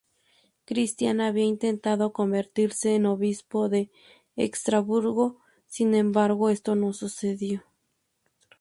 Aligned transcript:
Cristián 0.65 1.21
había 1.21 1.43
intentado 1.43 2.11
convertirse 2.11 2.95
en 2.95 3.05
Obispo 3.05 3.69
de 3.69 3.91
Estrasburgo; 4.35 5.37
sin 5.67 5.93
embargo, 5.93 6.49
esto 6.49 6.73
no 6.73 6.91
sucedió. 6.91 7.61